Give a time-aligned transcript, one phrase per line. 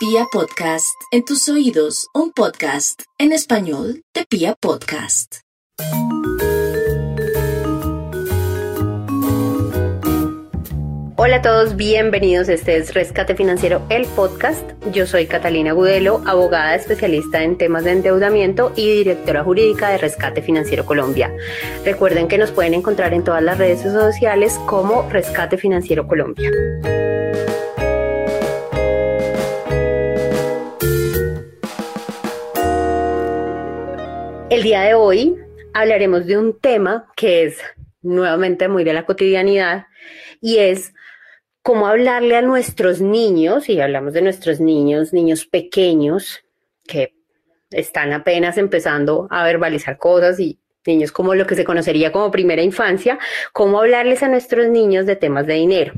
[0.00, 5.40] Pia Podcast, en tus oídos, un podcast en español de Pia Podcast.
[11.16, 12.48] Hola a todos, bienvenidos.
[12.48, 14.70] Este es Rescate Financiero, el podcast.
[14.90, 20.40] Yo soy Catalina Gudelo, abogada especialista en temas de endeudamiento y directora jurídica de Rescate
[20.40, 21.30] Financiero Colombia.
[21.84, 26.50] Recuerden que nos pueden encontrar en todas las redes sociales como Rescate Financiero Colombia.
[34.50, 35.36] El día de hoy
[35.74, 37.58] hablaremos de un tema que es
[38.02, 39.86] nuevamente muy de la cotidianidad
[40.40, 40.92] y es
[41.62, 46.40] cómo hablarle a nuestros niños, y hablamos de nuestros niños, niños pequeños
[46.84, 47.14] que
[47.70, 52.62] están apenas empezando a verbalizar cosas y niños como lo que se conocería como primera
[52.62, 53.20] infancia,
[53.52, 55.92] cómo hablarles a nuestros niños de temas de dinero.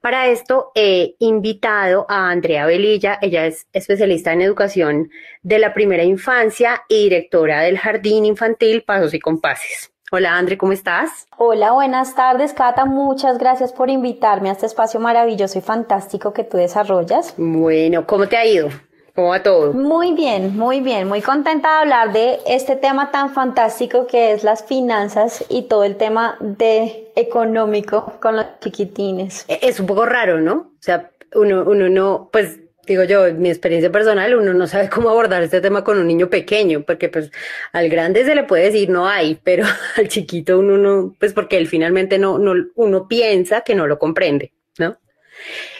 [0.00, 5.10] Para esto he invitado a Andrea Velilla, ella es especialista en educación
[5.42, 9.90] de la primera infancia y directora del Jardín Infantil Pasos y Compases.
[10.10, 11.26] Hola Andrea, ¿cómo estás?
[11.38, 16.44] Hola, buenas tardes Cata, muchas gracias por invitarme a este espacio maravilloso y fantástico que
[16.44, 17.34] tú desarrollas.
[17.36, 18.68] Bueno, ¿cómo te ha ido?
[19.14, 19.72] ¿Cómo va todo?
[19.72, 24.42] Muy bien, muy bien, muy contenta de hablar de este tema tan fantástico que es
[24.42, 29.44] las finanzas y todo el tema de económico con los chiquitines.
[29.46, 30.54] E, es un poco raro, ¿no?
[30.54, 34.90] O sea, uno, uno no, pues digo yo, en mi experiencia personal, uno no sabe
[34.90, 37.30] cómo abordar este tema con un niño pequeño, porque pues
[37.72, 39.64] al grande se le puede decir no hay, pero
[39.96, 43.98] al chiquito uno no, pues porque él finalmente no, no, uno piensa que no lo
[43.98, 44.52] comprende,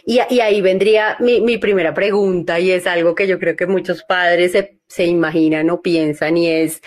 [0.04, 4.52] Y, ahí vendría mi, primera pregunta y es algo que yo creo que muchos padres
[4.86, 6.82] se, imaginan o piensan y es,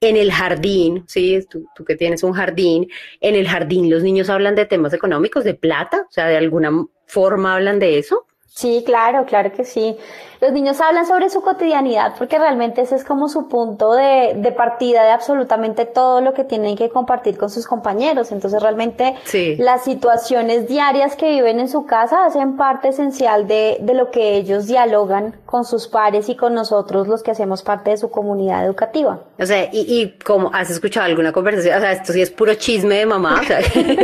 [0.00, 2.88] en el jardín, sí, tú, tú, que tienes un jardín,
[3.20, 6.70] en el jardín los niños hablan de temas económicos, de plata, o sea, de alguna
[7.06, 8.26] forma hablan de eso.
[8.56, 9.96] Sí, claro, claro que sí.
[10.40, 14.52] Los niños hablan sobre su cotidianidad porque realmente ese es como su punto de, de
[14.52, 18.32] partida de absolutamente todo lo que tienen que compartir con sus compañeros.
[18.32, 19.14] Entonces realmente
[19.58, 24.36] las situaciones diarias que viven en su casa hacen parte esencial de, de lo que
[24.36, 28.64] ellos dialogan con sus pares y con nosotros los que hacemos parte de su comunidad
[28.64, 29.20] educativa.
[29.38, 32.54] O sea, y, y como has escuchado alguna conversación, o sea, esto sí es puro
[32.54, 33.60] chisme de mamá, o sea,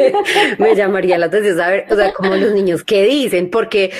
[0.58, 3.90] me llamaría la atención saber, o sea, como los niños qué dicen, porque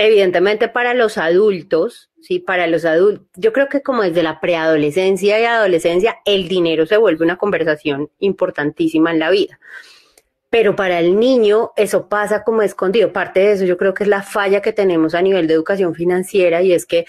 [0.00, 5.40] Evidentemente para los adultos, sí, para los adultos, yo creo que como desde la preadolescencia
[5.40, 9.58] y adolescencia, el dinero se vuelve una conversación importantísima en la vida.
[10.50, 13.12] Pero para el niño eso pasa como escondido.
[13.12, 15.96] Parte de eso yo creo que es la falla que tenemos a nivel de educación
[15.96, 17.04] financiera y es que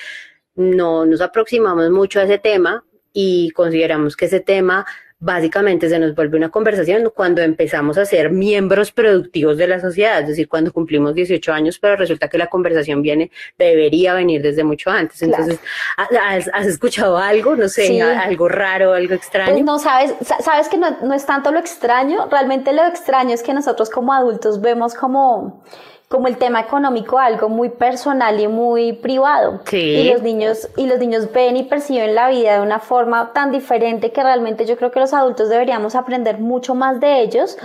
[0.55, 2.83] no nos aproximamos mucho a ese tema
[3.13, 4.87] y consideramos que ese tema
[5.19, 10.21] básicamente se nos vuelve una conversación cuando empezamos a ser miembros productivos de la sociedad,
[10.21, 14.63] es decir, cuando cumplimos 18 años, pero resulta que la conversación viene, debería venir desde
[14.63, 15.21] mucho antes.
[15.21, 15.59] Entonces,
[15.97, 17.55] ¿has, escuchado algo?
[17.55, 19.51] No sé, algo raro, algo extraño.
[19.51, 23.43] Pues no, sabes, sabes que no, no es tanto lo extraño, realmente lo extraño es
[23.43, 25.63] que nosotros como adultos vemos como
[26.09, 29.61] como el tema económico algo muy personal y muy privado.
[29.71, 33.51] Y los niños, y los niños ven y perciben la vida de una forma tan
[33.51, 37.59] diferente que realmente yo creo que los adultos deberíamos aprender mucho más de ellos,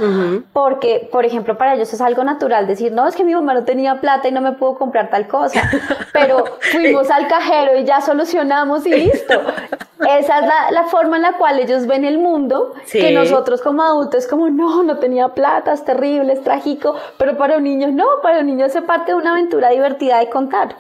[0.53, 3.65] porque, por ejemplo, para ellos es algo natural decir, no, es que mi mamá no
[3.65, 5.63] tenía plata y no me pudo comprar tal cosa,
[6.13, 9.41] pero fuimos al cajero y ya solucionamos y listo.
[10.09, 13.83] Esa es la, la, forma en la cual ellos ven el mundo, que nosotros como
[13.83, 18.07] adultos como, no, no tenía plata, es terrible, es trágico, pero para un niño no,
[18.23, 20.77] para un niño hace parte de una aventura divertida de contar.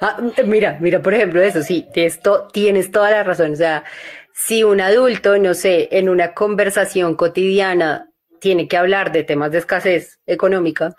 [0.00, 3.84] Ah, mira, mira, por ejemplo, eso sí, esto, tienes toda la razón, o sea,
[4.32, 8.08] si un adulto, no sé, en una conversación cotidiana
[8.40, 10.96] tiene que hablar de temas de escasez económica,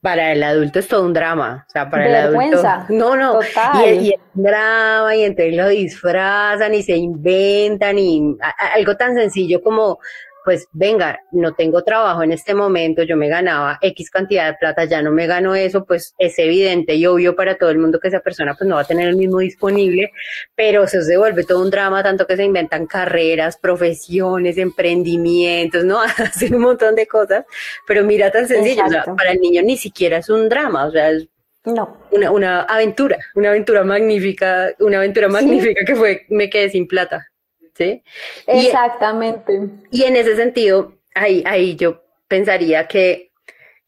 [0.00, 1.64] para el adulto es todo un drama.
[1.68, 2.62] O sea, para el adulto.
[2.88, 3.40] No, no.
[3.86, 8.36] Y, es un drama, y entonces lo disfrazan y se inventan, y
[8.74, 9.98] algo tan sencillo como
[10.44, 14.84] pues venga, no tengo trabajo en este momento, yo me ganaba X cantidad de plata,
[14.84, 18.08] ya no me gano eso, pues es evidente y obvio para todo el mundo que
[18.08, 20.12] esa persona pues no va a tener el mismo disponible,
[20.54, 26.00] pero se vuelve todo un drama, tanto que se inventan carreras, profesiones, emprendimientos, ¿no?
[26.02, 27.44] Hacen un montón de cosas,
[27.86, 28.82] pero mira tan sencillo,
[29.16, 31.28] para el niño ni siquiera es un drama, o sea, es
[31.64, 31.96] no.
[32.10, 37.28] Una, una aventura, una aventura magnífica, una aventura magnífica que fue, me quedé sin plata.
[37.74, 38.02] ¿Sí?
[38.46, 39.60] Exactamente.
[39.90, 43.32] Y, en ese sentido, ahí, ahí yo pensaría que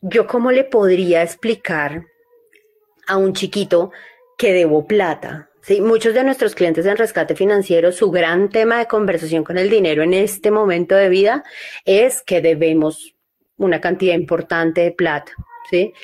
[0.01, 2.05] yo cómo le podría explicar
[3.07, 3.91] a un chiquito
[4.37, 5.51] que debo plata.
[5.63, 9.71] Sí, muchos de nuestros clientes en rescate financiero, su gran tema de conversación con el
[9.71, 11.43] dinero en este momento de vida
[11.87, 13.15] es que debemos
[13.57, 15.33] una cantidad importante de plata,
[15.71, 15.95] ¿sí?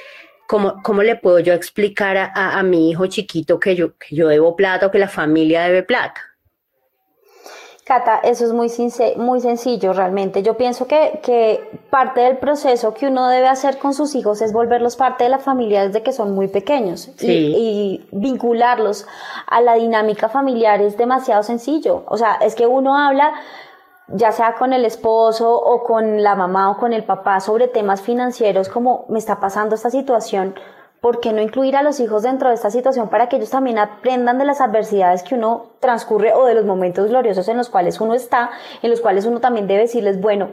[0.51, 4.27] ¿cómo, cómo le puedo yo explicar a, a, mi hijo chiquito que yo, que yo
[4.27, 6.30] debo plata o que la familia debe plata?
[7.91, 8.71] Cata, eso es muy,
[9.17, 10.45] muy sencillo realmente.
[10.45, 14.53] Yo pienso que, que, parte del proceso que uno debe hacer con sus hijos es
[14.53, 19.09] volverlos parte de la familia desde que son muy pequeños y, y, vincularlos
[19.45, 22.05] a la dinámica familiar es demasiado sencillo.
[22.07, 23.33] O sea, es que uno habla
[24.07, 28.03] ya sea con el esposo o con la mamá o con el papá sobre temas
[28.03, 30.55] financieros como me está pasando esta situación
[31.01, 33.79] ¿por qué no incluir a los hijos dentro de esta situación para que ellos también
[33.79, 38.01] aprendan de las adversidades que uno transcurre o de los momentos gloriosos en los cuales
[38.01, 38.51] uno está,
[38.83, 40.49] en los cuales uno también debe decirles, bueno,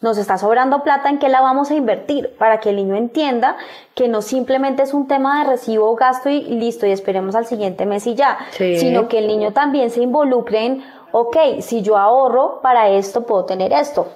[0.00, 2.34] nos está sobrando plata, ¿en qué la vamos a invertir?
[2.36, 3.56] Para que el niño entienda
[3.94, 7.86] que no simplemente es un tema de recibo, gasto y listo, y esperemos al siguiente
[7.86, 12.60] mes y ya, sino que el niño también se involucre en, ok, si yo ahorro
[12.62, 14.08] para esto, puedo tener esto.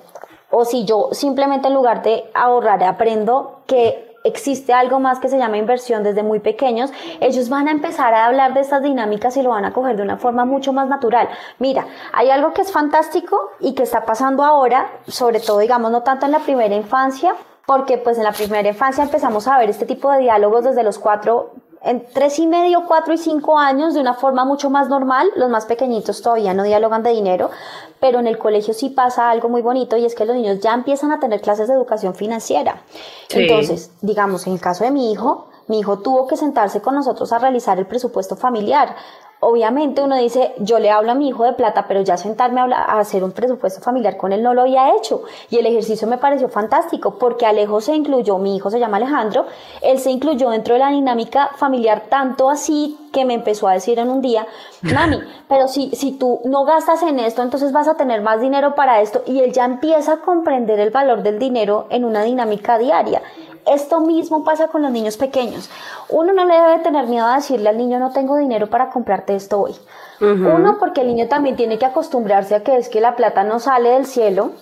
[0.51, 5.39] O si yo simplemente en lugar de ahorrar aprendo que existe algo más que se
[5.39, 9.43] llama inversión desde muy pequeños, ellos van a empezar a hablar de estas dinámicas y
[9.43, 11.29] lo van a coger de una forma mucho más natural.
[11.59, 16.03] Mira, hay algo que es fantástico y que está pasando ahora, sobre todo, digamos, no
[16.03, 17.35] tanto en la primera infancia,
[17.67, 20.99] porque pues en la primera infancia empezamos a ver este tipo de diálogos desde los
[20.99, 21.53] cuatro
[21.83, 25.29] en tres y medio, cuatro y cinco años de una forma mucho más normal.
[25.37, 27.51] Los más pequeñitos todavía no dialogan de dinero,
[28.01, 30.75] pero en el colegio sí pasa algo muy bonito y es que los niños ya
[30.75, 32.83] empiezan a tener clases de educación financiera.
[33.31, 37.33] Entonces, digamos, en el caso de mi hijo, mi hijo tuvo que sentarse con nosotros
[37.33, 38.95] a realizar el presupuesto familiar
[39.41, 42.99] obviamente uno dice, yo le hablo a mi hijo de plata, pero ya sentarme a,
[42.99, 45.23] hacer un presupuesto familiar con él no lo había hecho.
[45.51, 49.47] Y el ejercicio me pareció fantástico porque Alejo se incluyó, mi hijo se llama Alejandro,
[49.83, 53.99] él se incluyó dentro de la dinámica familiar tanto así que me empezó a decir
[53.99, 54.47] en un día,
[54.83, 55.19] mami,
[55.49, 59.01] pero si, si tú no gastas en esto, entonces vas a tener más dinero para
[59.01, 59.23] esto.
[59.27, 63.23] Y él ya empieza a comprender el valor del dinero en una dinámica diaria.
[63.67, 65.69] Esto mismo pasa con los niños pequeños.
[66.09, 69.35] Uno no le debe tener miedo a decirle al niño no tengo dinero para comprarte
[69.35, 69.75] esto hoy.
[70.21, 73.59] Uno, porque el niño también tiene que acostumbrarse a que es que la plata no
[73.59, 74.53] sale del cielo,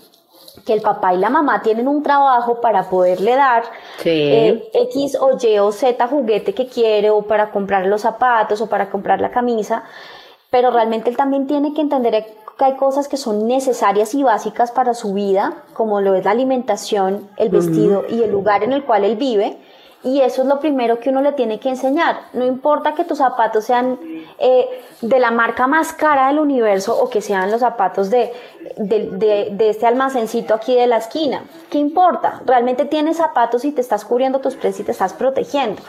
[0.67, 3.65] que el papá y la mamá tienen un trabajo para poderle dar
[4.05, 8.69] eh, X o Y o Z juguete que quiere o para comprar los zapatos o
[8.69, 9.85] para comprar la camisa,
[10.55, 14.71] pero realmente él también tiene que entender que hay cosas que son necesarias y básicas
[14.71, 18.85] para su vida, como lo es la alimentación, el vestido y el lugar en el
[18.85, 19.59] cual él vive.
[20.05, 22.21] Y eso es lo primero que uno le tiene que enseñar.
[22.35, 23.99] No importa que tus zapatos sean
[24.39, 24.69] eh,
[25.01, 28.33] de la marca más cara del universo o que sean los zapatos de,
[28.77, 31.43] de, de, este almacencito aquí de la esquina.
[31.69, 32.43] ¿Qué importa?
[32.47, 35.83] Realmente tienes zapatos y te estás cubriendo tus precios y te estás protegiendo.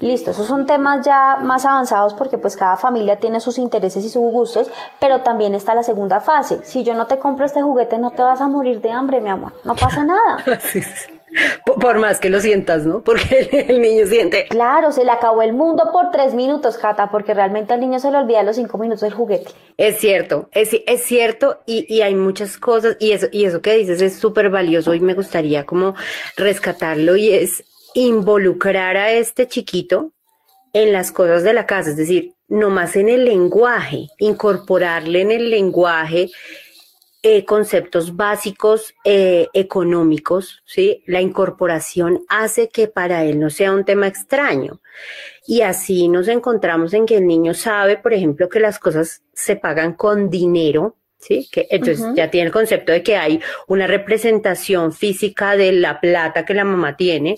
[0.00, 4.08] Listo, esos son temas ya más avanzados porque pues cada familia tiene sus intereses y
[4.08, 6.60] sus gustos, pero también está la segunda fase.
[6.64, 9.28] Si yo no te compro este juguete no te vas a morir de hambre, mi
[9.28, 9.52] amor.
[9.64, 10.42] No pasa nada.
[11.80, 13.02] Por más que lo sientas, ¿no?
[13.02, 14.46] Porque el niño siente.
[14.48, 18.10] Claro, se le acabó el mundo por tres minutos, Cata, porque realmente al niño se
[18.10, 19.52] le olvida los cinco minutos del juguete.
[19.76, 23.74] Es cierto, es, es cierto, y, y, hay muchas cosas, y eso, y eso que
[23.74, 25.94] dices es súper valioso y me gustaría como
[26.36, 27.64] rescatarlo, y es
[27.94, 30.12] involucrar a este chiquito
[30.72, 35.30] en las cosas de la casa, es decir, no más en el lenguaje, incorporarle en
[35.30, 36.30] el lenguaje
[37.22, 41.02] eh, conceptos básicos eh, económicos, ¿sí?
[41.06, 44.80] La incorporación hace que para él no sea un tema extraño.
[45.46, 49.56] Y así nos encontramos en que el niño sabe, por ejemplo, que las cosas se
[49.56, 51.46] pagan con dinero, ¿sí?
[51.52, 56.46] Que entonces ya tiene el concepto de que hay una representación física de la plata
[56.46, 57.36] que la mamá tiene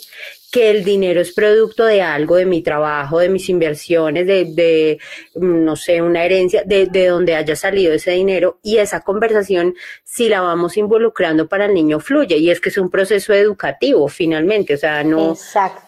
[0.53, 4.99] que el dinero es producto de algo, de mi trabajo, de mis inversiones, de, de
[5.35, 10.29] no sé, una herencia, de, de, donde haya salido ese dinero y esa conversación, si
[10.29, 14.75] la vamos involucrando para el niño, fluye y es que es un proceso educativo finalmente,
[14.75, 15.35] o sea, no,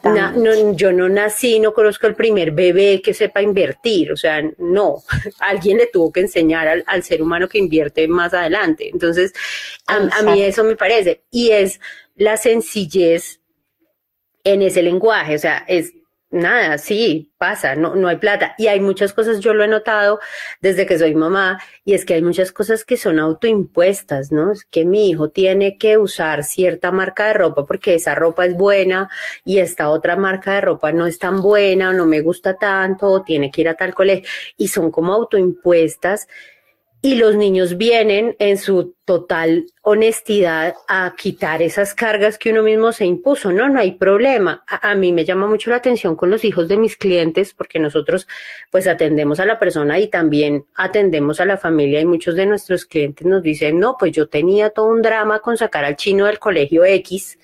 [0.02, 5.02] no yo no nací, no conozco el primer bebé que sepa invertir, o sea, no,
[5.40, 9.34] alguien le tuvo que enseñar al, al ser humano que invierte más adelante, entonces
[9.86, 11.80] a, a mí eso me parece y es
[12.16, 13.40] la sencillez
[14.44, 15.92] en ese lenguaje, o sea, es
[16.34, 18.54] nada, sí, pasa, no, no hay plata.
[18.58, 20.20] Y hay muchas cosas, yo lo he notado
[20.60, 24.52] desde que soy mamá, y es que hay muchas cosas que son autoimpuestas, ¿no?
[24.52, 28.54] Es que mi hijo tiene que usar cierta marca de ropa porque esa ropa es
[28.56, 29.08] buena
[29.44, 33.06] y esta otra marca de ropa no es tan buena o no me gusta tanto
[33.06, 34.28] o tiene que ir a tal colegio.
[34.56, 36.26] Y son como autoimpuestas
[37.04, 42.92] y los niños vienen en su total honestidad a quitar esas cargas que uno mismo
[42.92, 43.52] se impuso.
[43.52, 44.64] No, no hay problema.
[44.66, 48.26] A, mí me llama mucho la atención con los hijos de mis clientes porque nosotros
[48.70, 52.86] pues atendemos a la persona y también atendemos a la familia y muchos de nuestros
[52.86, 56.38] clientes nos dicen, no, pues yo tenía todo un drama con sacar al chino del
[56.38, 57.38] colegio X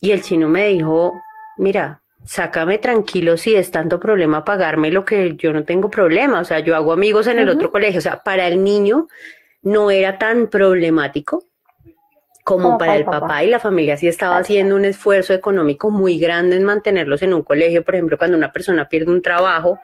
[0.00, 1.14] y el chino me dijo,
[1.58, 6.40] mira, sácame tranquilo si es tanto problema pagarme lo que yo no tengo problema.
[6.40, 7.98] O sea, yo hago amigos en el otro colegio.
[7.98, 9.08] O sea, para el niño
[9.62, 11.44] no era tan problemático
[12.44, 13.44] como, para el papá.
[13.44, 17.42] y la familia sí estaba haciendo un esfuerzo económico muy grande en mantenerlos en un
[17.42, 17.84] colegio.
[17.84, 19.78] Por ejemplo, cuando una persona pierde un trabajo,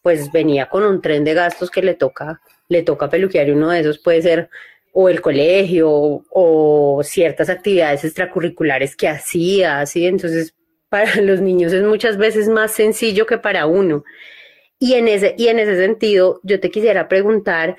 [0.00, 3.68] pues venía con un tren de gastos que le toca, le toca peluquear y uno
[3.68, 4.48] de esos puede ser
[4.92, 5.90] o el colegio
[6.30, 10.06] o ciertas actividades extracurriculares que hacía, así.
[10.06, 10.54] Entonces,
[10.94, 14.04] para los niños es muchas veces más sencillo que para uno.
[14.78, 17.76] Y en ese, y en ese sentido, yo te quisiera preguntar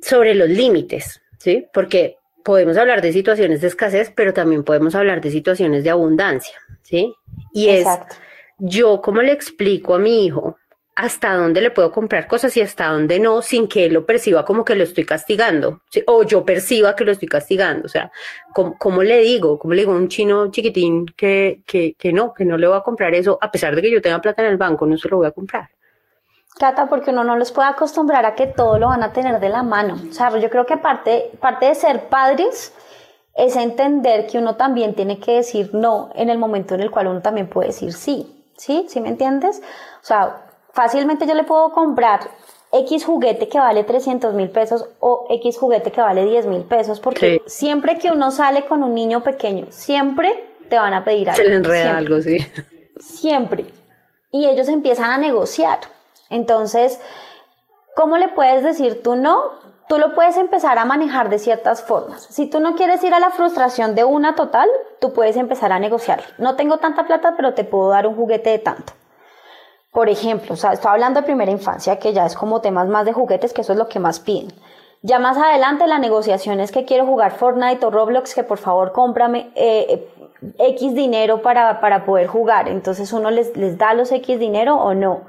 [0.00, 1.66] sobre los límites, ¿sí?
[1.74, 6.54] Porque podemos hablar de situaciones de escasez, pero también podemos hablar de situaciones de abundancia,
[6.82, 7.12] ¿sí?
[7.52, 7.88] Y es,
[8.58, 10.56] yo, ¿cómo le explico a mi hijo
[10.96, 14.44] hasta dónde le puedo comprar cosas y hasta dónde no, sin que él lo perciba
[14.44, 17.86] como que lo estoy castigando, o yo perciba que lo estoy castigando.
[17.86, 18.10] O sea,
[18.52, 19.58] ¿cómo, le digo?
[19.58, 22.82] ¿Cómo le digo a un chino chiquitín que, que, no, que no le voy a
[22.82, 25.18] comprar eso, a pesar de que yo tenga plata en el banco, no se lo
[25.18, 25.70] voy a comprar?
[26.58, 29.48] Cata, porque uno no los puede acostumbrar a que todo lo van a tener de
[29.48, 29.96] la mano.
[30.10, 32.74] O sea, yo creo que parte, parte de ser padres
[33.34, 37.06] es entender que uno también tiene que decir no en el momento en el cual
[37.06, 38.36] uno también puede decir sí.
[38.58, 38.84] ¿Sí?
[38.90, 39.62] ¿Sí me entiendes?
[40.02, 42.30] O sea, fácilmente yo le puedo comprar
[42.72, 47.00] X juguete que vale 300 mil pesos o X juguete que vale 10 mil pesos,
[47.00, 51.42] porque siempre que uno sale con un niño pequeño, siempre te van a pedir algo.
[51.42, 52.38] Se le enreda algo, sí.
[53.00, 53.66] Siempre.
[54.30, 55.80] Y ellos empiezan a negociar.
[56.28, 57.00] Entonces,
[57.96, 59.58] ¿cómo le puedes decir tú no?
[59.88, 62.22] Tú lo puedes empezar a manejar de ciertas formas.
[62.30, 64.68] Si tú no quieres ir a la frustración de una total,
[65.00, 66.22] tú puedes empezar a negociar.
[66.38, 68.92] No tengo tanta plata, pero te puedo dar un juguete de tanto.
[69.92, 73.04] Por ejemplo, o sea, estoy hablando de primera infancia, que ya es como temas más
[73.04, 74.52] de juguetes, que eso es lo que más piden.
[75.02, 78.92] Ya más adelante la negociación es que quiero jugar Fortnite o Roblox, que por favor
[78.92, 80.08] cómprame eh,
[80.58, 82.68] X dinero para, para, poder jugar.
[82.68, 85.22] Entonces uno les, les da los X dinero o no.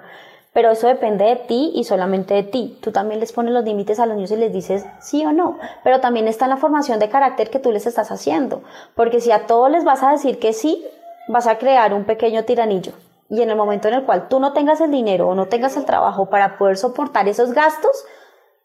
[0.54, 2.78] Pero eso depende de ti y solamente de ti.
[2.82, 5.58] Tú también les pones los límites a los niños y les dices sí o no.
[5.84, 8.62] Pero también está en la formación de carácter que tú les estás haciendo.
[8.94, 10.86] Porque si a todos les vas a decir que sí,
[11.30, 12.92] vas a crear un pequeño tiranillo
[13.32, 15.78] y en el momento en el cual tú no tengas el dinero o no tengas
[15.78, 18.06] el trabajo para poder soportar esos gastos,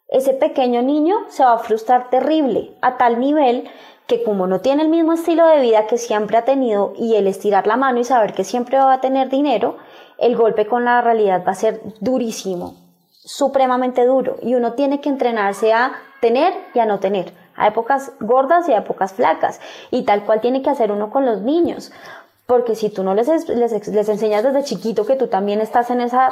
[0.09, 3.69] ese pequeño niño se va a frustrar terrible a tal nivel
[4.07, 7.27] que como no tiene el mismo estilo de vida que siempre ha tenido y el
[7.27, 9.77] estirar la mano y saber que siempre va a tener dinero,
[10.17, 12.75] el golpe con la realidad va a ser durísimo,
[13.09, 14.35] supremamente duro.
[14.41, 18.73] Y uno tiene que entrenarse a tener y a no tener, a épocas gordas y
[18.73, 19.61] a épocas flacas.
[19.91, 21.91] Y tal cual tiene que hacer uno con los niños.
[22.47, 26.01] Porque si tú no les, les, les, enseñas desde chiquito que tú también estás en
[26.01, 26.29] esa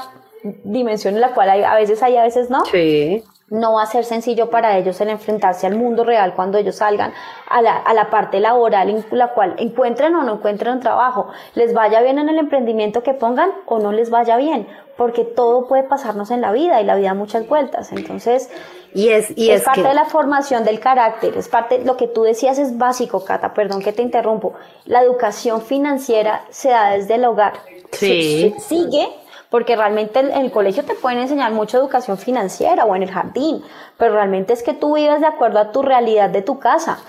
[0.64, 3.24] dimensión en la cual hay, a veces hay, a veces no, sí.
[3.50, 7.14] No va a ser sencillo para ellos el enfrentarse al mundo real cuando ellos salgan
[7.48, 11.28] a la, a la parte laboral en la cual encuentren o no encuentren un trabajo,
[11.54, 15.68] les vaya bien en el emprendimiento que pongan o no les vaya bien, porque todo
[15.68, 17.92] puede pasarnos en la vida y la vida da muchas vueltas.
[17.92, 18.50] Entonces,
[18.94, 22.24] y es, y es, parte de la formación del carácter, es parte, lo que tú
[22.24, 24.54] decías es básico, Cata, perdón que te interrumpo.
[24.86, 27.54] La educación financiera se da desde el hogar.
[27.92, 28.56] Sí.
[28.60, 29.08] sigue,
[29.50, 33.64] porque realmente en el colegio te pueden enseñar mucha educación financiera o en el jardín,
[33.98, 37.00] pero realmente es que tú vives de acuerdo a tu realidad de tu casa.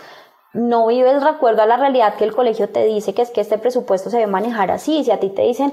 [0.52, 3.42] No vives de acuerdo a la realidad que el colegio te dice que es que
[3.42, 5.04] este presupuesto se debe manejar así.
[5.04, 5.72] Si a ti te dicen,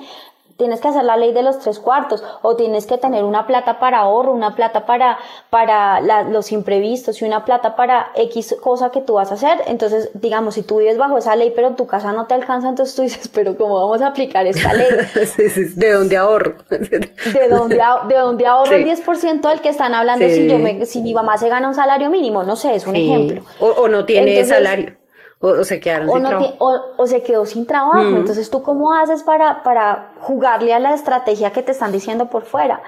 [0.57, 3.79] tienes que hacer la ley de los tres cuartos o tienes que tener una plata
[3.79, 5.17] para ahorro, una plata para,
[5.49, 9.61] para los imprevistos y una plata para X cosa que tú vas a hacer.
[9.67, 12.95] Entonces, digamos, si tú vives bajo esa ley pero tu casa no te alcanza, entonces
[12.95, 14.87] tú dices, pero ¿cómo vamos a aplicar esta ley?
[15.75, 16.55] ¿De dónde ahorro?
[16.69, 21.01] ¿De dónde, de dónde ahorro el 10% del que están hablando si, yo me, si
[21.01, 22.43] mi mamá se gana un salario mínimo?
[22.43, 23.43] No sé, es un ejemplo.
[23.59, 24.97] O, no tiene salario.
[25.39, 26.55] O, se quedaron sin trabajo.
[26.97, 28.15] O, se quedó sin trabajo.
[28.15, 32.43] Entonces, ¿tú cómo haces para, para jugarle a la estrategia que te están diciendo por
[32.43, 32.81] fuera?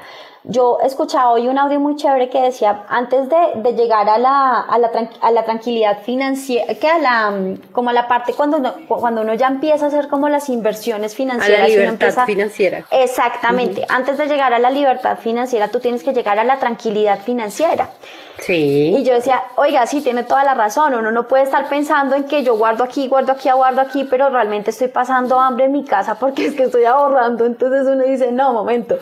[0.48, 4.60] Yo escuchaba hoy un audio muy chévere que decía, antes de, de llegar a la,
[4.62, 7.34] a, la, a la tranquilidad financiera, que a la,
[7.72, 11.16] como a la parte cuando uno, cuando uno ya empieza a hacer como las inversiones
[11.16, 11.62] financieras.
[11.62, 12.86] A la libertad financiera.
[12.92, 13.88] Exactamente.
[13.90, 17.90] Antes de llegar a la libertad financiera, tú tienes que llegar a la tranquilidad financiera.
[18.38, 18.94] Sí.
[18.98, 22.26] Y yo decía, oiga, sí, tiene toda la razón, uno no puede estar pensando en
[22.26, 25.86] que yo guardo aquí, guardo aquí, guardo aquí, pero realmente estoy pasando hambre en mi
[25.86, 27.25] casa porque es que estoy ahorrando.
[27.28, 28.98] Entonces uno dice, no, momento,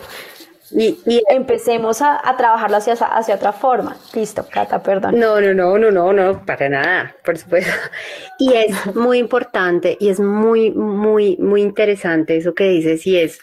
[0.70, 3.96] y, empecemos a, trabajarlo hacia, hacia otra forma.
[4.14, 5.18] Listo, Cata, perdón.
[5.18, 7.70] No, no, no, no, no, no, para nada, por supuesto.
[8.38, 13.40] Y es muy importante y es muy, muy, muy interesante eso que dices y es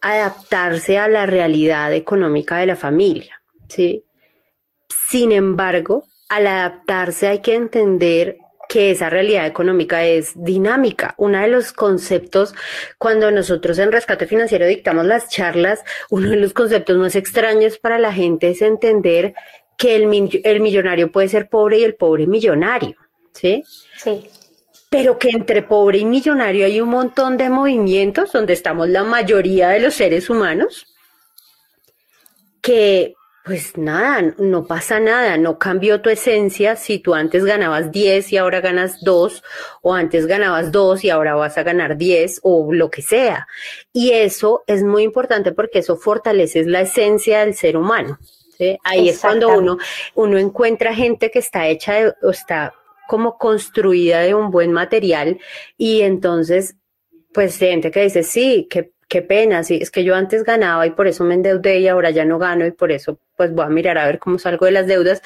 [0.00, 4.04] adaptarse a la realidad económica de la familia, ¿sí?
[5.08, 8.36] Sin embargo, al adaptarse hay que entender
[8.74, 11.14] que esa realidad económica es dinámica.
[11.16, 12.56] Uno de los conceptos,
[12.98, 18.00] cuando nosotros en Rescate Financiero dictamos las charlas, uno de los conceptos más extraños para
[18.00, 19.32] la gente es entender
[19.78, 22.96] que el, el millonario puede ser pobre y el pobre millonario,
[23.32, 23.62] ¿sí?
[23.96, 24.28] Sí.
[24.90, 29.68] Pero que entre pobre y millonario hay un montón de movimientos donde estamos la mayoría
[29.68, 30.92] de los seres humanos,
[32.60, 38.32] que pues nada, no pasa nada, no cambió tu esencia si tú antes ganabas 10
[38.32, 39.42] y ahora ganas 2,
[39.82, 43.46] o antes ganabas 2 y ahora vas a ganar 10, o lo que sea.
[43.92, 48.18] Y eso es muy importante porque eso fortalece la esencia del ser humano.
[48.82, 49.76] Ahí es cuando uno,
[50.14, 52.72] uno encuentra gente que está hecha de, o está
[53.06, 55.38] como construida de un buen material
[55.76, 56.76] y entonces,
[57.34, 60.90] pues gente que dice, sí, que qué pena, sí, es que yo antes ganaba y
[60.90, 63.68] por eso me endeudé y ahora ya no gano y por eso pues voy a
[63.68, 65.22] mirar a ver cómo salgo de las deudas.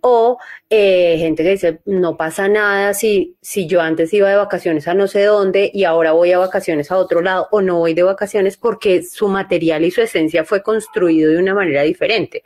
[0.00, 0.38] O
[0.70, 4.94] eh, gente que dice, no pasa nada si, si yo antes iba de vacaciones a
[4.94, 8.04] no sé dónde y ahora voy a vacaciones a otro lado o no voy de
[8.04, 12.42] vacaciones porque su material y su esencia fue construido de una manera diferente.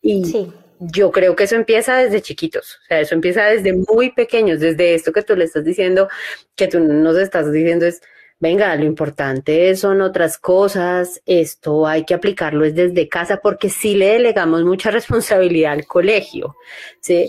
[0.00, 4.58] Y yo creo que eso empieza desde chiquitos, o sea, eso empieza desde muy pequeños,
[4.60, 6.08] desde esto que tú le estás diciendo,
[6.56, 8.00] que tú nos estás diciendo es
[8.40, 14.14] venga, lo importante son otras cosas, esto hay que aplicarlo desde casa porque sí le
[14.14, 16.56] delegamos mucha responsabilidad al colegio,
[17.00, 17.28] ¿sí?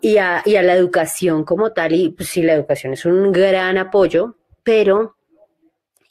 [0.00, 3.30] y, a, y, a, la educación como tal, y pues sí, la educación es un
[3.30, 5.16] gran apoyo, pero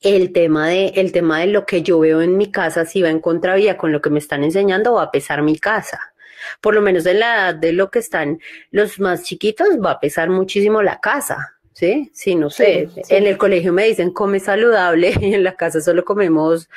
[0.01, 3.09] el tema de, el tema de lo que yo veo en mi casa, si va
[3.09, 6.13] en contravía con lo que me están enseñando, va a pesar mi casa.
[6.61, 8.39] Por lo menos en la edad de lo que están
[8.71, 11.58] los más chiquitos, va a pesar muchísimo la casa.
[11.73, 12.11] ¿Sí?
[12.13, 12.89] Sí, no sé.
[13.09, 16.69] En el colegio me dicen come saludable y en la casa solo comemos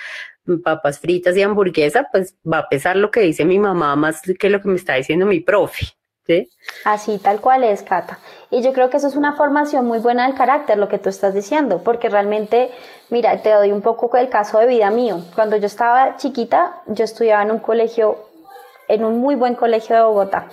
[0.64, 4.50] papas fritas y hamburguesa, pues va a pesar lo que dice mi mamá más que
[4.50, 5.86] lo que me está diciendo mi profe.
[6.24, 6.48] ¿Sí?
[6.84, 8.20] Así, tal cual es, Cata.
[8.48, 11.08] Y yo creo que eso es una formación muy buena del carácter, lo que tú
[11.08, 12.70] estás diciendo, porque realmente,
[13.10, 15.24] mira, te doy un poco el caso de vida mío.
[15.34, 18.18] Cuando yo estaba chiquita, yo estudiaba en un colegio,
[18.86, 20.48] en un muy buen colegio de Bogotá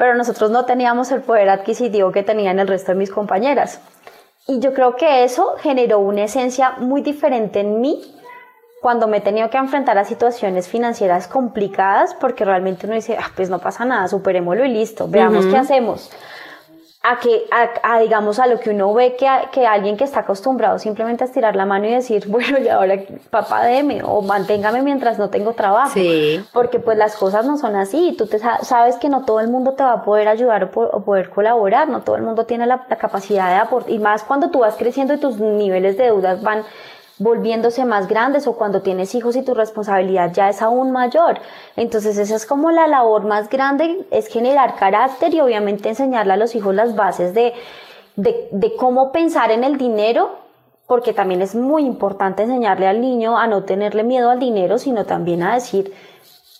[0.00, 3.82] pero nosotros no teníamos el poder adquisitivo que tenían el resto de mis compañeras.
[4.46, 8.00] Y yo creo que eso generó una esencia muy diferente en mí
[8.80, 13.30] cuando me he tenido que enfrentar a situaciones financieras complicadas, porque realmente uno dice, ah,
[13.36, 16.10] pues no pasa nada, superémoslo y listo, veamos qué hacemos
[17.02, 17.46] a que,
[17.82, 21.26] a, digamos, a lo que uno ve que, que alguien que está acostumbrado simplemente a
[21.26, 22.98] estirar la mano y decir, bueno, y ahora
[23.30, 25.92] papá deme o manténgame mientras no tengo trabajo.
[25.94, 26.44] Sí.
[26.52, 28.14] Porque pues las cosas no son así.
[28.18, 31.30] Tú te sabes que no todo el mundo te va a poder ayudar o, poder
[31.30, 33.90] colaborar, no todo el mundo tiene la, la capacidad de aportar.
[33.90, 36.64] Y más cuando tú vas creciendo y tus niveles de deudas van
[37.20, 41.38] volviéndose más grandes o cuando tienes hijos y tu responsabilidad ya es aún mayor.
[41.76, 46.36] Entonces esa es como la labor más grande, es generar carácter y obviamente enseñarle a
[46.36, 47.52] los hijos las bases de,
[48.16, 50.30] de, de cómo pensar en el dinero,
[50.86, 55.04] porque también es muy importante enseñarle al niño a no tenerle miedo al dinero, sino
[55.04, 55.92] también a decir,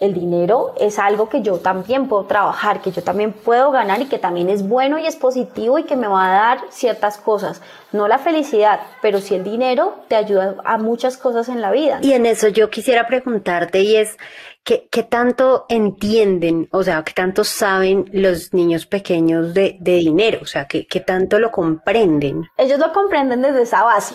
[0.00, 4.06] el dinero es algo que yo también puedo trabajar, que yo también puedo ganar y
[4.06, 7.60] que también es bueno y es positivo y que me va a dar ciertas cosas.
[7.92, 11.98] No la felicidad, pero sí el dinero te ayuda a muchas cosas en la vida.
[12.02, 14.16] Y en eso yo quisiera preguntarte y es,
[14.64, 20.38] ¿qué, qué tanto entienden, o sea, qué tanto saben los niños pequeños de, de dinero?
[20.42, 22.48] O sea, ¿qué, ¿qué tanto lo comprenden?
[22.56, 24.14] Ellos lo comprenden desde esa base,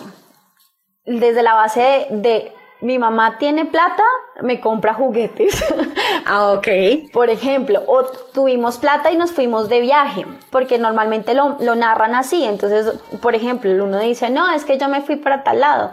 [1.04, 2.52] desde la base de
[2.86, 4.04] mi mamá tiene plata,
[4.42, 5.64] me compra juguetes.
[6.28, 6.66] Ah, ok.
[7.12, 12.16] Por ejemplo, o tuvimos plata y nos fuimos de viaje, porque normalmente lo, lo narran
[12.16, 12.44] así.
[12.44, 15.92] Entonces, por ejemplo, uno dice, no, es que yo me fui para tal lado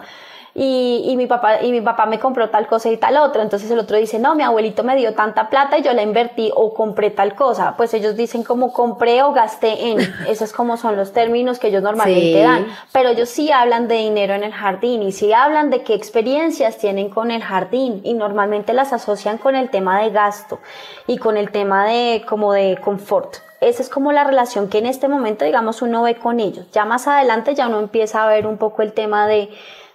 [0.56, 3.42] y, y, mi papá, y mi papá me compró tal cosa y tal otra.
[3.42, 6.52] Entonces el otro dice, no, mi abuelito me dio tanta plata y yo la invertí
[6.54, 7.74] o compré tal cosa.
[7.76, 9.98] Pues ellos dicen como compré o gasté en.
[10.28, 12.66] Esos como son los términos que ellos normalmente dan.
[12.92, 16.78] Pero ellos sí hablan de dinero en el jardín y sí hablan de qué experiencias
[16.78, 20.60] tienen con el jardín y normalmente las asocian con el tema de gasto
[21.08, 24.84] y con el tema de como de confort esa es como la relación que en
[24.84, 26.66] este momento, digamos, uno ve con ellos.
[26.72, 29.48] Ya más adelante ya uno empieza a ver un poco el tema de,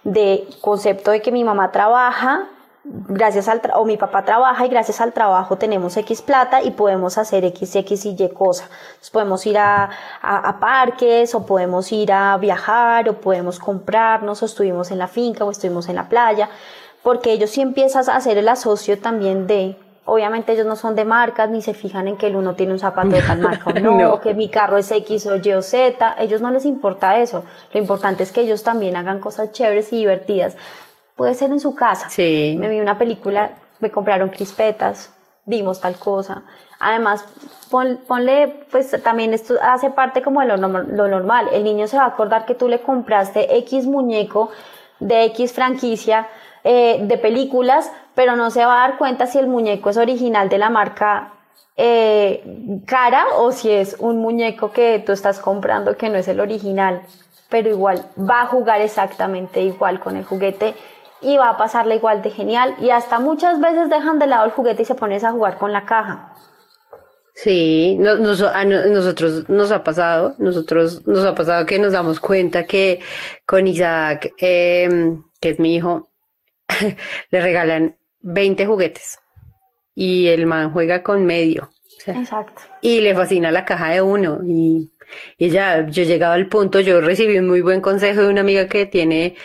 [0.04, 2.48] de concepto de que mi mamá trabaja,
[2.84, 7.18] gracias al o mi papá trabaja y gracias al trabajo tenemos X plata y podemos
[7.18, 8.68] hacer X, X y Y cosa.
[9.12, 9.90] podemos ir a,
[10.22, 15.44] a, parques o podemos ir a viajar o podemos comprarnos o estuvimos en la finca
[15.44, 16.48] o estuvimos en la playa,
[17.02, 19.76] porque ellos sí empiezas a hacer el asocio también de
[20.10, 22.78] obviamente ellos no son de marcas ni se fijan en que el uno tiene un
[22.80, 25.62] zapato de tal marca o no, o que mi carro es X o Y o
[25.62, 27.44] Z, ellos no les importa eso.
[27.72, 30.56] Lo importante es que ellos también hagan cosas chéveres y divertidas.
[31.14, 32.08] Puede ser en su casa.
[32.10, 32.56] Sí.
[32.58, 35.12] Me vi una película, me compraron crispetas,
[35.44, 36.42] dimos tal cosa.
[36.80, 37.24] Además,
[37.70, 41.48] ponle, pues también esto hace parte como de lo, lo, normal.
[41.52, 44.50] El niño se va a acordar que tú le compraste X muñeco
[44.98, 46.26] de X franquicia
[46.64, 50.48] eh, de películas, pero no se va a dar cuenta si el muñeco es original
[50.48, 51.32] de la marca
[51.76, 52.42] eh,
[52.86, 57.02] cara o si es un muñeco que tú estás comprando que no es el original.
[57.48, 60.74] Pero igual va a jugar exactamente igual con el juguete
[61.22, 62.74] y va a pasarle igual de genial.
[62.80, 65.72] Y hasta muchas veces dejan de lado el juguete y se pones a jugar con
[65.72, 66.34] la caja.
[67.34, 73.00] Sí, a nosotros nos ha pasado, nosotros nos ha pasado que nos damos cuenta que
[73.46, 76.09] con Isaac, em, que es mi hijo,
[77.30, 79.18] le regalan 20 juguetes
[79.94, 81.70] y el man juega con medio.
[82.06, 82.62] Exacto.
[82.80, 84.90] Y le fascina la caja de uno y,
[85.36, 88.66] y ya, yo llegaba al punto, yo recibí un muy buen consejo de una amiga
[88.68, 89.36] que tiene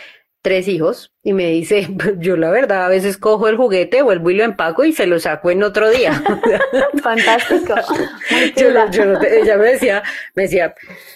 [0.46, 4.34] tres hijos y me dice, yo la verdad a veces cojo el juguete, vuelvo y
[4.34, 6.22] lo empaco y se lo saco en otro día.
[7.02, 7.74] Fantástico.
[8.56, 10.04] ella me decía,
[10.36, 10.72] me decía,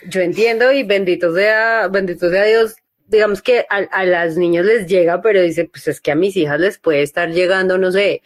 [0.09, 2.75] yo entiendo y bendito sea, bendito sea Dios,
[3.11, 6.37] digamos que a, a las niñas les llega, pero dice, pues es que a mis
[6.37, 8.23] hijas les puede estar llegando, no sé,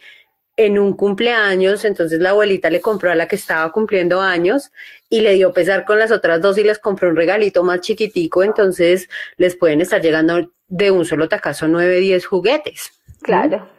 [0.57, 4.71] en un cumpleaños, entonces la abuelita le compró a la que estaba cumpliendo años
[5.09, 8.43] y le dio pesar con las otras dos y les compró un regalito más chiquitico,
[8.43, 12.91] entonces les pueden estar llegando de un solo tacazo nueve, diez juguetes.
[13.21, 13.74] Claro.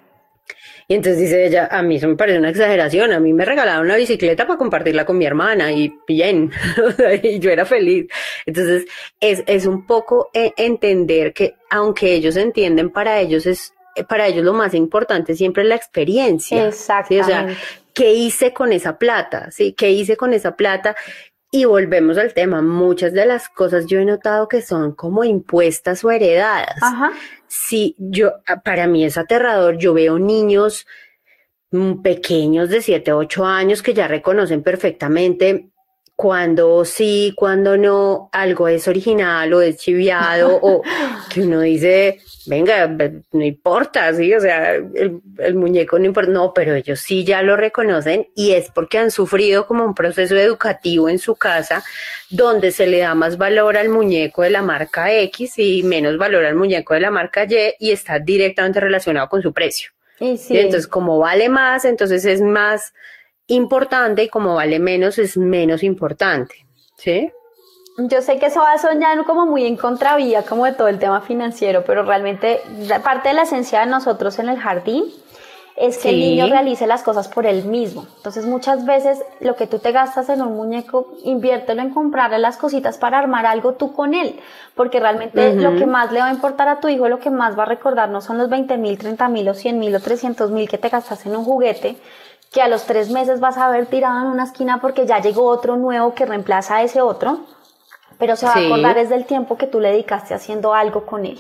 [0.89, 3.87] Y entonces dice ella, a mí eso me parece una exageración, a mí me regalaron
[3.87, 6.53] una bicicleta para compartirla con mi hermana y bien,
[7.23, 8.07] y yo era feliz.
[8.45, 8.87] Entonces
[9.19, 14.29] es, es un poco e, entender que aunque ellos entienden, para ellos es eh, para
[14.29, 16.69] ellos lo más importante siempre es la experiencia.
[16.69, 17.25] Exactamente.
[17.25, 17.49] O sea,
[17.95, 19.51] ¿qué hice con esa plata?
[19.51, 19.73] ¿Sí?
[19.73, 20.95] ¿Qué hice con esa plata?
[21.51, 26.05] Y volvemos al tema, muchas de las cosas yo he notado que son como impuestas
[26.05, 26.83] o heredadas.
[26.83, 27.13] Ajá.
[27.47, 30.87] Sí, yo, ah, para mí es aterrador, yo veo niños
[31.71, 35.71] mm, pequeños de 7, 8 años que ya reconocen perfectamente
[36.17, 40.83] cuando sí, cuando no, algo es original o es chiviado o
[41.33, 42.89] que uno dice, venga,
[43.33, 47.43] no importa, sí, o sea, el, el, muñeco no importa, no, pero ellos sí ya
[47.43, 51.85] lo reconocen y es porque han sufrido como un proceso educativo en su casa
[52.31, 56.47] donde se le da más valor al muñeco de la marca X y menos valor
[56.47, 59.91] al muñeco de la marca Y y está directamente relacionado con su precio.
[60.19, 60.57] Y sí.
[60.57, 62.95] Entonces, como vale más, entonces es más
[63.49, 67.31] importante y como vale menos es menos importante, ¿sí?
[67.99, 70.99] Yo sé que eso va a soñar como muy en contravía como de todo el
[70.99, 72.61] tema financiero, pero realmente
[73.03, 75.05] parte de la esencia de nosotros en el jardín
[75.77, 78.07] es que el niño realice las cosas por él mismo.
[78.17, 82.57] Entonces muchas veces lo que tú te gastas en un muñeco, inviértelo en comprarle las
[82.57, 84.41] cositas para armar algo tú con él,
[84.75, 87.59] porque realmente lo que más le va a importar a tu hijo, lo que más
[87.59, 90.51] va a recordar no son los 20 mil, 30 mil o 100 mil o 300
[90.51, 91.97] mil que te gastas en un juguete,
[92.57, 95.45] que a los tres meses vas a ver tirado en una esquina porque ya llegó
[95.45, 97.41] otro nuevo que reemplaza a ese otro,
[98.19, 101.27] pero se va a acordar desde el tiempo que tú le dedicaste haciendo algo con
[101.27, 101.39] él.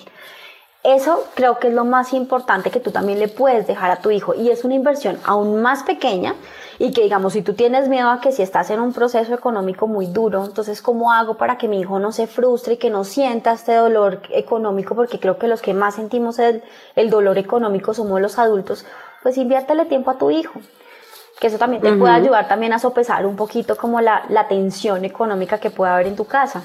[0.84, 4.10] Eso creo que es lo más importante que tú también le puedes dejar a tu
[4.10, 6.34] hijo y es una inversión aún más pequeña
[6.78, 9.86] y que digamos si tú tienes miedo a que si estás en un proceso económico
[9.86, 13.04] muy duro, entonces ¿cómo hago para que mi hijo no se frustre y que no
[13.04, 14.94] sienta este dolor económico?
[14.94, 16.62] Porque creo que los que más sentimos el,
[16.94, 18.84] el dolor económico somos los adultos,
[19.22, 20.60] pues inviértele tiempo a tu hijo
[21.40, 25.04] que eso también te puede ayudar también a sopesar un poquito como la, la tensión
[25.04, 26.64] económica que puede haber en tu casa.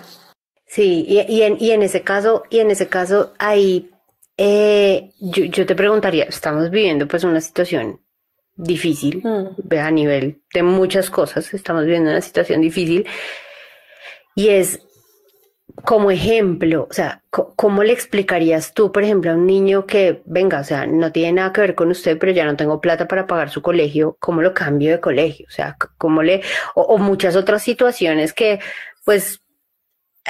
[0.66, 3.92] Sí, y, y, en, y en ese caso, y en ese caso, ahí
[4.38, 8.00] eh, yo, yo, te preguntaría, estamos viviendo pues una situación
[8.56, 9.74] difícil mm.
[9.78, 13.06] a nivel de muchas cosas, estamos viviendo una situación difícil
[14.36, 14.80] y es
[15.84, 20.60] como ejemplo, o sea, ¿cómo le explicarías tú, por ejemplo, a un niño que, venga,
[20.60, 23.28] o sea, no tiene nada que ver con usted, pero ya no tengo plata para
[23.28, 25.46] pagar su colegio, cómo lo cambio de colegio?
[25.50, 26.42] O sea, ¿cómo le,
[26.76, 28.60] o, muchas otras situaciones que,
[29.06, 29.42] pues,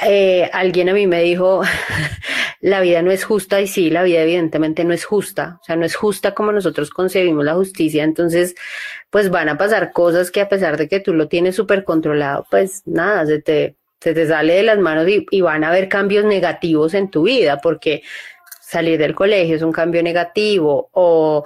[0.02, 1.62] eh, alguien a mí me dijo,
[2.60, 5.76] la vida no es justa y sí, la vida evidentemente no es justa, o sea,
[5.76, 8.54] no es justa como nosotros concebimos la justicia, entonces,
[9.10, 12.46] pues van a pasar cosas que a pesar de que tú lo tienes súper controlado,
[12.50, 16.24] pues nada, se te se te sale de las manos y, van a haber cambios
[16.24, 18.02] negativos en tu vida, porque
[18.60, 21.44] salir del colegio es un cambio negativo o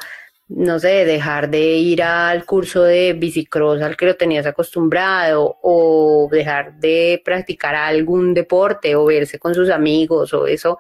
[0.49, 6.29] no sé, dejar de ir al curso de bicicross al que lo tenías acostumbrado o
[6.31, 10.79] dejar de practicar algún deporte o verse con sus amigos o eso,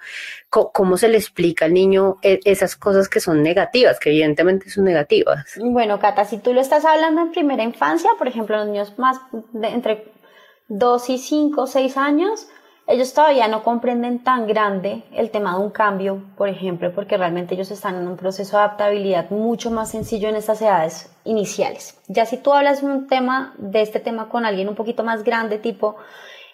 [0.49, 4.85] ¿cómo, se le explica al niño e, esas cosas que son negativas, que evidentemente son
[4.85, 5.59] negativas?
[5.61, 9.19] Bueno, Cata, si tú lo estás hablando en primera infancia, por ejemplo, los niños más
[9.53, 10.16] de entre
[10.69, 12.49] 2 y 5 o 6 años,
[12.89, 17.55] ellos todavía no comprenden tan grande el tema de un cambio, por ejemplo, porque realmente
[17.55, 21.99] ellos están en un proceso de adaptabilidad mucho más sencillo en estas edades iniciales.
[22.07, 25.59] Ya si tú hablas un tema de este tema con alguien un poquito más grande,
[25.59, 25.97] tipo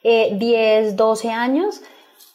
[0.03, 1.83] 10, eh, 12 años,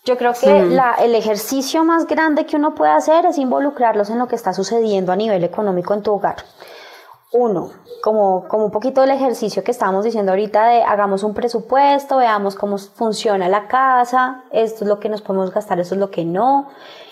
[0.05, 4.19] yo creo que la, el ejercicio más grande que uno puede hacer es involucrarlos en
[4.19, 6.37] lo que está sucediendo a nivel económico en tu hogar
[7.33, 12.17] uno, como, como un poquito del ejercicio que estábamos diciendo ahorita de hagamos un presupuesto,
[12.17, 16.09] veamos cómo funciona la casa, esto es lo que nos podemos gastar, esto es lo
[16.09, 16.69] que no,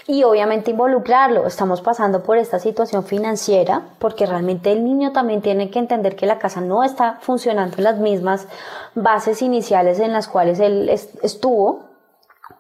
[0.08, 1.46] y obviamente involucrarlo.
[1.46, 6.26] Estamos pasando por esta situación financiera porque realmente el niño también tiene que entender que
[6.26, 8.48] la casa no está funcionando en las mismas
[8.94, 10.90] bases iniciales en las cuales él
[11.24, 11.82] estuvo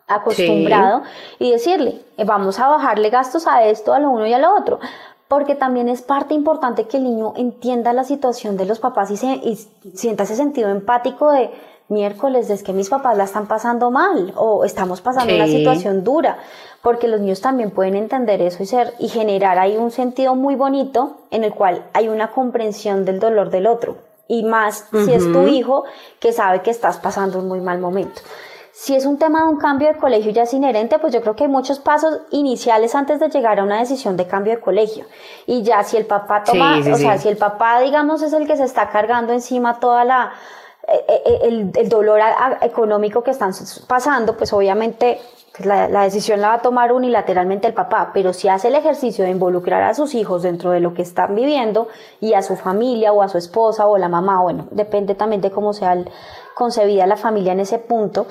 [0.07, 1.03] acostumbrado
[1.39, 4.79] y decirle, vamos a bajarle gastos a esto, a lo uno y a lo otro
[5.27, 9.17] porque también es parte importante que el niño entienda la situación de los papás y,
[9.17, 9.57] se,
[9.95, 11.49] sienta ese sentido empático de
[11.87, 16.37] miércoles, es que mis papás la están pasando mal o estamos pasando una situación dura,
[16.81, 20.55] porque los niños también pueden entender eso y ser y generar ahí un sentido muy
[20.55, 23.97] bonito en el cual hay una comprensión del dolor del otro.
[24.27, 25.83] Y más si es tu hijo
[26.19, 28.21] que sabe que estás pasando un muy mal momento.
[28.77, 31.33] Si es un tema de un cambio de colegio ya es inherente, pues yo creo
[31.33, 35.05] que hay muchos pasos iniciales antes de llegar a una decisión de cambio de colegio.
[35.45, 38.57] Y ya si el papá toma, o sea, si el papá, digamos, es el que
[38.57, 40.33] se está cargando encima toda la,
[41.43, 42.19] el, el dolor
[42.61, 43.51] económico que están
[43.87, 45.19] pasando, pues obviamente
[45.55, 48.75] pues la, la, decisión la va a tomar unilateralmente el papá, pero si hace el
[48.75, 51.87] ejercicio de involucrar a sus hijos dentro de lo que están viviendo
[52.19, 55.51] y a su familia o a su esposa o la mamá, bueno, depende también de
[55.51, 55.97] cómo sea
[56.55, 58.27] concebida la familia en ese punto,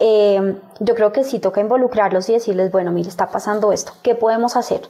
[0.00, 4.14] eh, yo creo que sí toca involucrarlos y decirles, bueno, mire, está pasando esto, ¿qué
[4.14, 4.82] podemos hacer?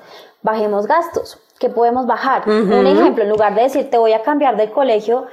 [0.43, 2.49] Bajemos gastos, ¿qué podemos bajar?
[2.49, 5.27] Un ejemplo, en lugar de decir, te voy a cambiar de colegio,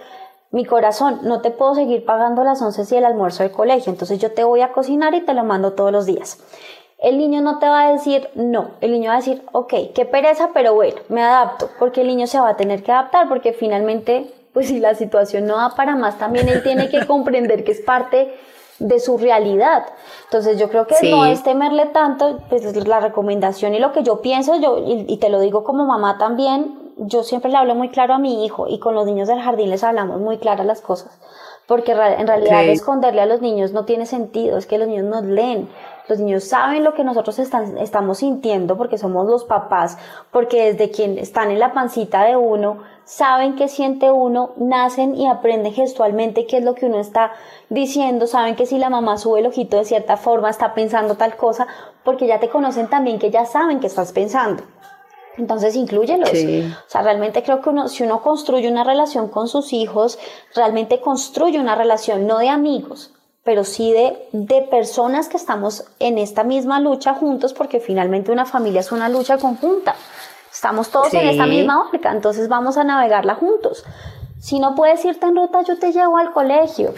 [0.56, 4.20] mi corazón, no te puedo seguir pagando las once y el almuerzo del colegio, entonces
[4.20, 6.40] yo te voy a cocinar y te lo mando todos los días.
[6.98, 10.06] El niño no te va a decir no, el niño va a decir, ok, qué
[10.06, 13.52] pereza, pero bueno, me adapto, porque el niño se va a tener que adaptar, porque
[13.52, 17.74] finalmente, pues si la situación no da para más, también él tiene que comprender que
[17.74, 18.34] es parte
[18.80, 19.84] de su realidad.
[20.24, 24.22] Entonces yo creo que no es temerle tanto, pues la recomendación y lo que yo
[24.22, 28.14] pienso, yo, y te lo digo como mamá también, yo siempre le hablo muy claro
[28.14, 31.20] a mi hijo y con los niños del jardín les hablamos muy claras las cosas,
[31.68, 35.24] porque en realidad esconderle a los niños no tiene sentido, es que los niños nos
[35.24, 35.70] leen,
[36.08, 39.98] los niños saben lo que nosotros estamos sintiendo porque somos los papás,
[40.32, 45.28] porque desde quien están en la pancita de uno, saben qué siente uno, nacen y
[45.28, 47.32] aprenden gestualmente qué es lo que uno está
[47.70, 51.36] diciendo, saben que si la mamá sube el ojito de cierta forma está pensando tal
[51.36, 51.68] cosa,
[52.04, 54.64] porque ya te conocen también que ya saben que estás pensando.
[55.38, 56.30] Entonces, incluyelos.
[56.30, 60.18] O sea, realmente creo que uno, si uno construye una relación con sus hijos,
[60.54, 63.12] realmente construye una relación no de amigos,
[63.44, 68.46] pero sí de, de personas que estamos en esta misma lucha juntos, porque finalmente una
[68.46, 69.96] familia es una lucha conjunta.
[70.52, 73.84] Estamos todos en esta misma órbita, entonces vamos a navegarla juntos.
[74.40, 76.94] Si no puedes irte en ruta, yo te llevo al colegio,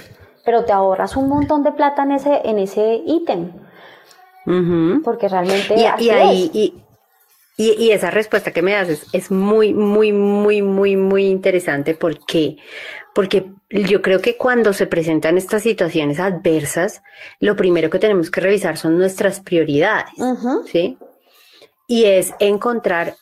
[0.46, 3.52] pero te ahorras un montón de plata en ese, en ese ítem.
[5.04, 5.76] Porque realmente.
[5.76, 6.84] Y, ahí, y,
[7.58, 11.96] esa respuesta que me haces es muy, muy, muy, muy, muy interesante.
[11.96, 12.58] ¿Por qué?
[13.16, 17.02] Porque yo creo que cuando se presentan estas situaciones adversas,
[17.40, 20.14] lo primero que tenemos que revisar son nuestras prioridades,
[20.72, 20.98] ¿sí?
[21.88, 23.16] Y es encontrar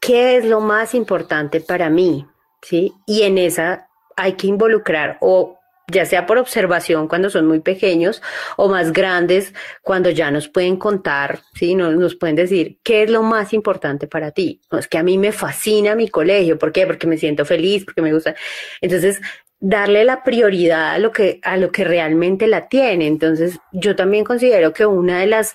[0.00, 2.26] qué es lo más importante para mí,
[2.62, 2.92] ¿sí?
[3.04, 8.22] Y en esa hay que involucrar o ya sea por observación cuando son muy pequeños
[8.56, 11.74] o más grandes cuando ya nos pueden contar, ¿sí?
[11.74, 14.60] nos, nos pueden decir qué es lo más importante para ti.
[14.70, 16.86] No, es que a mí me fascina mi colegio, ¿por qué?
[16.86, 18.34] Porque me siento feliz, porque me gusta.
[18.80, 19.20] Entonces,
[19.60, 23.06] darle la prioridad a lo que, a lo que realmente la tiene.
[23.06, 25.54] Entonces, yo también considero que una de las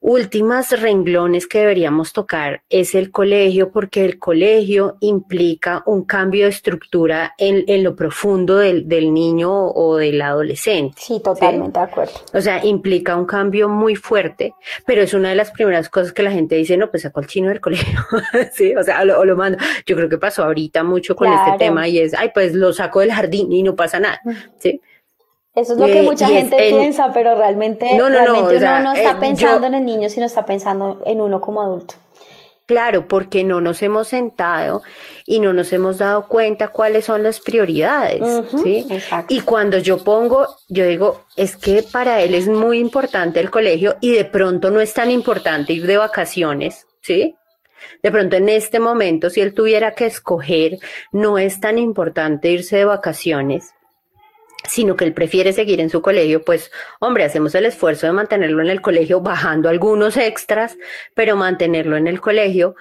[0.00, 6.50] últimas renglones que deberíamos tocar es el colegio, porque el colegio implica un cambio de
[6.50, 10.94] estructura en, en lo profundo del, del, niño o del adolescente.
[10.98, 12.12] Sí, totalmente de acuerdo.
[12.32, 14.54] O sea, implica un cambio muy fuerte,
[14.86, 17.26] pero es una de las primeras cosas que la gente dice, no, pues sacó el
[17.26, 18.00] chino del colegio,
[18.52, 19.58] sí, o sea, o lo, mando.
[19.86, 23.00] Yo creo que pasó ahorita mucho con este tema y es, ay, pues lo saco
[23.00, 24.20] del jardín y no pasa nada,
[24.58, 24.80] ¿sí?
[25.54, 28.92] Eso es lo que eh, mucha gente piensa, pero realmente, no, no, no, uno no
[28.92, 31.94] está eh, pensando en el niño, sino está pensando en uno como adulto.
[32.66, 34.82] Claro, porque no nos hemos sentado
[35.26, 38.22] y no nos hemos dado cuenta cuáles son las prioridades,
[38.62, 38.86] ¿sí?
[39.28, 43.96] Y cuando yo pongo, yo digo, es que para él es muy importante el colegio
[44.00, 47.34] y de pronto no es tan importante ir de vacaciones, ¿sí?
[48.04, 50.78] De pronto en este momento, si él tuviera que escoger,
[51.10, 53.74] no es tan importante irse de vacaciones
[54.68, 58.62] sino que él prefiere seguir en su colegio, pues hombre, hacemos el esfuerzo de mantenerlo
[58.62, 60.76] en el colegio bajando algunos extras,
[61.14, 62.74] pero mantenerlo en el colegio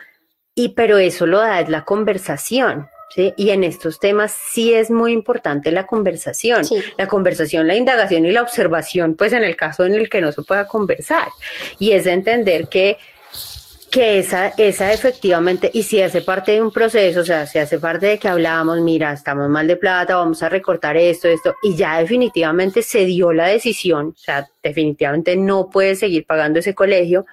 [0.55, 2.89] y pero eso lo da es la conversación.
[3.15, 3.33] ¿Sí?
[3.37, 6.61] Y en estos temas sí es muy importante la conversación,
[6.95, 10.31] la conversación, la indagación y la observación, pues en el caso en el que no
[10.31, 11.27] se pueda conversar.
[11.79, 12.99] Y es entender que
[13.89, 17.79] que esa, esa efectivamente, y si hace parte de un proceso, o sea, si hace
[17.79, 21.75] parte de que hablábamos, mira, estamos mal de plata, vamos a recortar esto, esto, y
[21.75, 27.25] ya definitivamente se dio la decisión, o sea, definitivamente no puede seguir pagando ese colegio,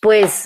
[0.00, 0.44] pues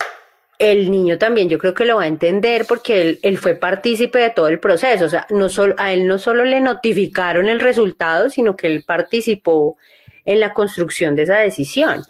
[0.58, 4.18] el niño también yo creo que lo va a entender porque él, él fue partícipe
[4.18, 7.60] de todo el proceso, o sea, no solo, a él no solo le notificaron el
[7.60, 9.76] resultado, sino que él participó
[10.24, 12.02] en la construcción de esa decisión.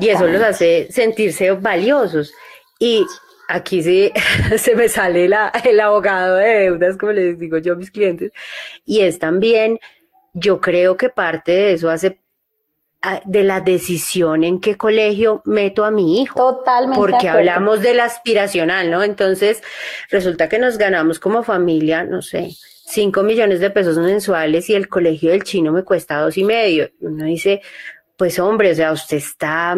[0.00, 2.32] Y eso los hace sentirse valiosos.
[2.78, 3.04] Y
[3.48, 4.12] aquí sí
[4.58, 8.32] se me sale la, el abogado de deudas, como les digo yo a mis clientes.
[8.84, 9.78] Y es también,
[10.32, 12.18] yo creo que parte de eso hace
[13.24, 16.38] de la decisión en qué colegio meto a mi hijo.
[16.38, 16.98] Totalmente.
[16.98, 19.02] Porque hablamos del aspiracional, ¿no?
[19.02, 19.62] Entonces,
[20.10, 22.50] resulta que nos ganamos como familia, no sé,
[22.86, 26.90] 5 millones de pesos mensuales y el colegio del chino me cuesta dos y medio.
[27.00, 27.62] Uno dice,
[28.16, 29.76] pues hombre, o sea, usted está,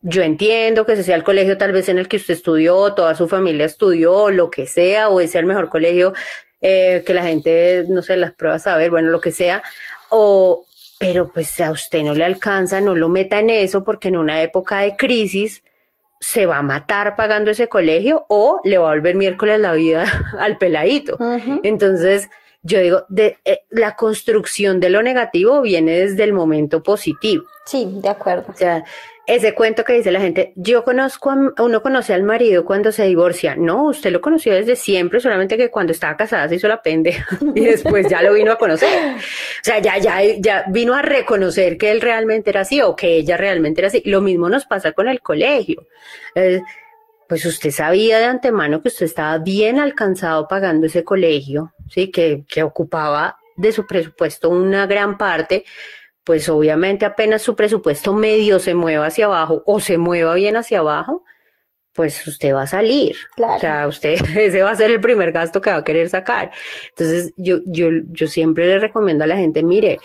[0.00, 3.14] yo entiendo que ese sea el colegio tal vez en el que usted estudió, toda
[3.14, 6.12] su familia estudió, lo que sea, o es el mejor colegio
[6.60, 9.62] eh, que la gente, no sé, las pruebas a ver, bueno, lo que sea,
[10.08, 10.64] o,
[10.98, 14.42] pero pues a usted no le alcanza, no lo meta en eso porque en una
[14.42, 15.62] época de crisis,
[16.24, 20.06] se va a matar pagando ese colegio o le va a volver miércoles la vida
[20.38, 21.18] al peladito.
[21.62, 22.30] Entonces,
[22.62, 27.44] yo digo, de, eh, la construcción de lo negativo viene desde el momento positivo.
[27.66, 28.46] Sí, de acuerdo.
[28.48, 28.84] O sea,
[29.26, 33.04] ese cuento que dice la gente, yo conozco, a, uno conoce al marido cuando se
[33.04, 33.56] divorcia.
[33.56, 37.16] No, usted lo conoció desde siempre, solamente que cuando estaba casada se hizo la pende
[37.54, 39.14] y después ya lo vino a conocer.
[39.16, 39.18] O
[39.62, 43.36] sea, ya, ya, ya vino a reconocer que él realmente era así o que ella
[43.36, 44.02] realmente era así.
[44.04, 45.86] Lo mismo nos pasa con el colegio.
[46.34, 46.60] Eh,
[47.26, 52.10] pues usted sabía de antemano que usted estaba bien alcanzado pagando ese colegio, ¿sí?
[52.10, 55.64] Que, que ocupaba de su presupuesto una gran parte,
[56.24, 60.78] pues obviamente apenas su presupuesto medio se mueva hacia abajo o se mueva bien hacia
[60.78, 61.22] abajo,
[61.92, 63.16] pues usted va a salir.
[63.38, 66.50] O sea, usted, ese va a ser el primer gasto que va a querer sacar.
[66.90, 70.00] Entonces, yo, yo, yo siempre le recomiendo a la gente, mire,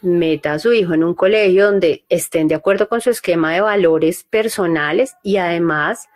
[0.00, 3.60] meta a su hijo en un colegio donde estén de acuerdo con su esquema de
[3.60, 6.08] valores personales y además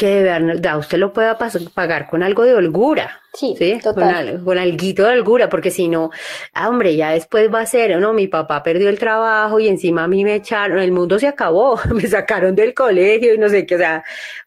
[0.00, 1.36] que de verdad usted lo pueda
[1.74, 3.20] pagar con algo de holgura.
[3.34, 4.42] Sí, Total.
[4.42, 6.10] Con, algo de holgura, porque si no,
[6.54, 10.04] ah, hombre, ya después va a ser, no, mi papá perdió el trabajo y encima
[10.04, 13.66] a mí me echaron, el mundo se acabó, me sacaron del colegio y no sé
[13.66, 14.02] qué, o sea,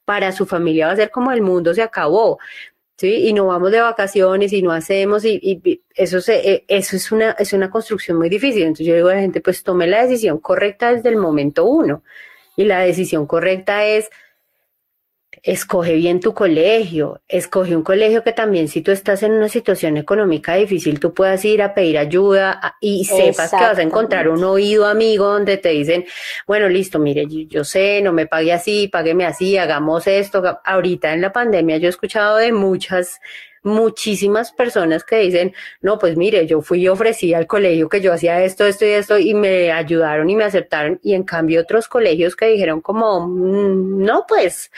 [0.05, 2.39] para su familia va a ser como el mundo se acabó.
[2.97, 3.27] ¿Sí?
[3.27, 7.11] Y no vamos de vacaciones y no hacemos y, y eso se, eh, eso es
[7.11, 8.63] una, es una construcción muy difícil.
[8.63, 12.03] Entonces yo digo a la gente, pues tome la decisión correcta desde el momento uno.
[12.55, 14.09] Y la decisión correcta es
[15.41, 19.97] escoge bien tu colegio, escoge un colegio que también si tú estás en una situación
[19.97, 24.43] económica difícil, tú puedas ir a pedir ayuda y sepas que vas a encontrar un
[24.43, 26.05] oído amigo donde te dicen,
[26.45, 30.61] bueno, listo, mire, yo, sé, no me pague así, págueme así, hagamos esto.
[30.63, 33.19] Ahorita en la pandemia yo he escuchado de muchas
[33.65, 38.11] muchísimas personas que dicen, no, pues mire, yo fui y ofrecí al colegio que yo
[38.11, 41.87] hacía esto, esto y esto y me ayudaron y me aceptaron y en cambio otros
[41.87, 44.69] colegios que dijeron como, mm, no, pues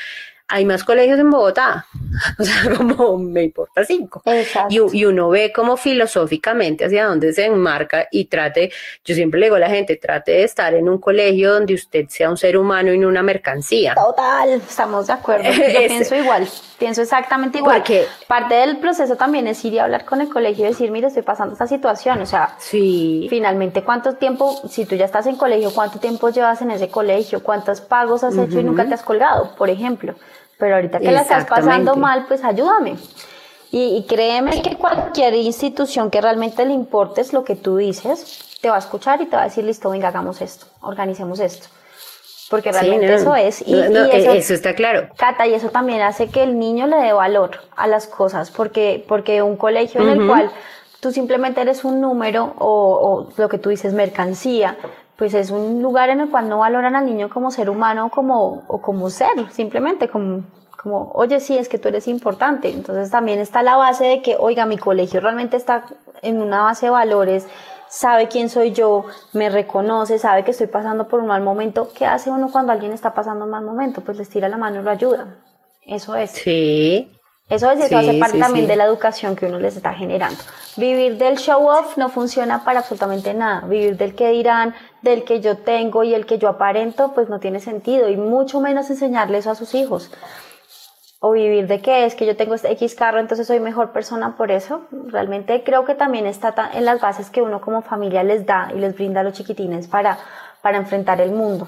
[0.47, 1.87] hay más colegios en Bogotá,
[2.39, 4.21] o sea, como me importa cinco.
[4.69, 8.71] Y, y, uno ve como filosóficamente hacia dónde se enmarca y trate,
[9.03, 12.07] yo siempre le digo a la gente, trate de estar en un colegio donde usted
[12.09, 13.95] sea un ser humano y no una mercancía.
[13.95, 15.43] Total, estamos de acuerdo.
[15.51, 17.77] Yo pienso igual, pienso exactamente igual.
[17.77, 21.07] Porque parte del proceso también es ir y hablar con el colegio y decir, mire,
[21.07, 23.27] estoy pasando esta situación, o sea, sí.
[23.29, 27.41] finalmente, ¿cuánto tiempo, si tú ya estás en colegio, cuánto tiempo llevas en ese colegio,
[27.41, 30.15] cuántos pagos has hecho y nunca te has colgado, por ejemplo?
[30.57, 32.97] Pero ahorita que la estás pasando mal, pues ayúdame.
[33.71, 38.77] Y, créeme que cualquier institución que realmente le importes lo que tú dices, te va
[38.77, 41.67] a escuchar y te va a decir, listo, venga, hagamos esto, organicemos esto.
[42.49, 43.61] Porque realmente eso es.
[43.67, 45.09] Y, eso, está claro.
[45.17, 49.03] Cata, y eso también hace que el niño le dé valor a las cosas, porque,
[49.07, 50.51] porque un colegio en el cual
[51.01, 54.77] tú simplemente eres un número o, o, lo que tú dices mercancía,
[55.17, 58.63] pues es un lugar en el cual no valoran al niño como ser humano como,
[58.67, 60.43] o como ser, simplemente como,
[60.81, 62.69] como, oye, sí, es que tú eres importante.
[62.69, 65.85] Entonces también está la base de que, oiga, mi colegio realmente está
[66.21, 67.47] en una base de valores,
[67.87, 71.89] sabe quién soy yo, me reconoce, sabe que estoy pasando por un mal momento.
[71.95, 74.01] ¿Qué hace uno cuando alguien está pasando un mal momento?
[74.01, 75.37] Pues les tira la mano y lo ayuda.
[75.85, 76.31] Eso es.
[76.31, 77.14] Sí,
[77.47, 80.37] Eso, es, eso hace parte también de la educación que uno les está generando.
[80.77, 83.61] Vivir del show off no funciona para absolutamente nada.
[83.67, 84.73] Vivir del que dirán,
[85.03, 88.09] del que yo tengo y el que yo aparento, pues no tiene sentido.
[88.09, 90.11] Y mucho menos enseñarle eso a sus hijos.
[91.19, 94.35] O vivir de qué es que yo tengo este X carro, entonces soy mejor persona
[94.37, 94.81] por eso.
[94.91, 98.79] Realmente creo que también está en las bases que uno como familia les da y
[98.79, 100.17] les brinda a los chiquitines para,
[100.63, 101.67] para enfrentar el mundo.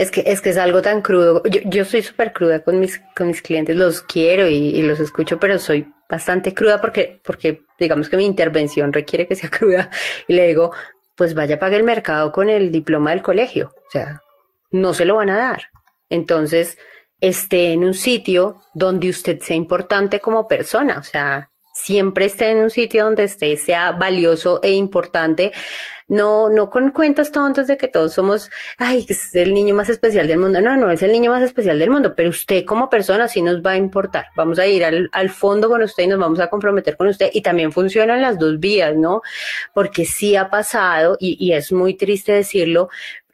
[0.00, 1.42] Es que, es que es algo tan crudo.
[1.44, 5.38] Yo, yo soy súper cruda con mis, con mis clientes, los quiero y, los escucho,
[5.38, 9.90] pero soy bastante cruda porque, porque digamos que mi intervención requiere que sea cruda.
[10.26, 10.72] Y le digo,
[11.16, 13.74] pues vaya, pague el mercado con el diploma del colegio.
[13.76, 14.22] O sea,
[14.70, 15.64] no se lo van a dar.
[16.08, 16.78] Entonces,
[17.20, 20.98] esté en un sitio donde usted sea importante como persona.
[20.98, 25.52] O sea, siempre esté en un sitio donde usted sea valioso e importante
[26.10, 30.26] no, no con cuentas tontas de que todos somos, ay, es el niño más especial
[30.26, 30.60] del mundo.
[30.60, 33.62] No, no es el niño más especial del mundo, pero usted como persona sí nos
[33.62, 34.26] va a importar.
[34.34, 37.30] Vamos a ir al, al fondo con usted y nos vamos a comprometer con usted.
[37.32, 39.22] Y también funcionan las dos vías, ¿no?
[39.72, 42.88] Porque sí ha pasado, y, y es muy triste decirlo,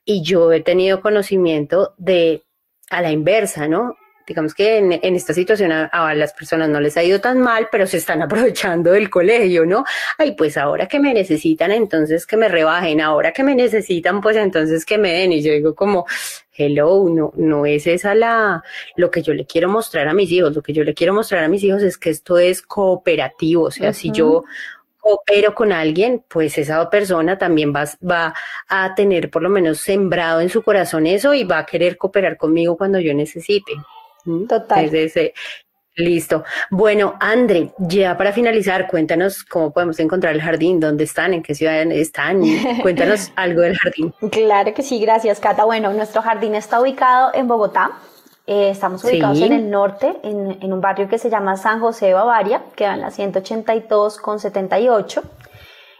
[0.05, 2.45] y yo he tenido conocimiento de
[2.91, 3.97] a la inversa, ¿no?
[4.27, 7.87] Digamos que en, esta situación a, las personas no les ha ido tan mal, pero
[7.87, 9.85] se están aprovechando del colegio, ¿no?
[10.19, 14.37] Ay, pues ahora que me necesitan, entonces que me rebajen, ahora que me necesitan, pues
[14.37, 15.33] entonces que me den.
[15.33, 16.07] Y yo digo como,
[16.53, 18.63] hello, no, no es esa la,
[18.97, 20.55] lo que yo le quiero mostrar a mis hijos.
[20.55, 23.65] Lo que yo le quiero mostrar a mis hijos es que esto es cooperativo.
[23.65, 24.45] O sea, si yo
[25.07, 28.35] coopero con alguien, pues esa persona también va, va
[28.67, 32.37] a tener por lo menos sembrado en su corazón eso y va a querer cooperar
[32.37, 33.73] conmigo cuando yo necesite.
[34.49, 34.91] Total.
[35.97, 36.45] Listo.
[36.71, 41.55] Bueno, Andre, ya para finalizar, cuéntanos cómo podemos encontrar el jardín, dónde están, en qué
[41.55, 42.43] ciudad están.
[42.83, 44.13] Cuéntanos algo del jardín.
[44.31, 45.65] Claro que sí, gracias, Cata.
[45.65, 47.93] Bueno, nuestro jardín está ubicado en Bogotá.
[48.47, 52.13] Eh, estamos ubicados en el norte, en, en, un barrio que se llama San José
[52.13, 55.23] Bavaria, que en la 182 con 78.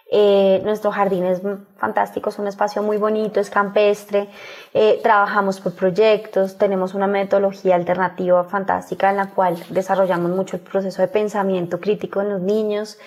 [0.09, 1.43] Eh, nuestro jardín es
[1.79, 4.29] fantástico, es un espacio muy bonito, es campestre,
[4.73, 10.63] eh, trabajamos por proyectos, tenemos una metodología alternativa fantástica en la cual desarrollamos mucho el
[10.63, 12.99] proceso de pensamiento crítico en los niños.